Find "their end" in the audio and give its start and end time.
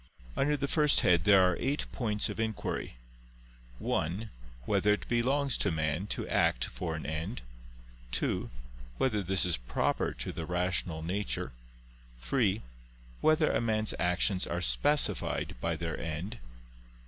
15.75-16.39